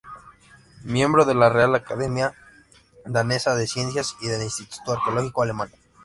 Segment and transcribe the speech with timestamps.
[0.85, 2.33] Miembro de la Real Academia
[3.05, 5.69] Danesa de Ciencias y del Instituto Arqueológico Alemán.